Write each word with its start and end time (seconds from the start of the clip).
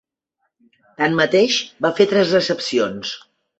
Tanmateix, 1.01 1.59
va 1.87 1.93
fer 2.01 2.09
tres 2.17 2.35
recepcions. 2.39 3.15